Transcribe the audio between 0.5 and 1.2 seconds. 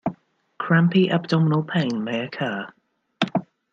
Crampy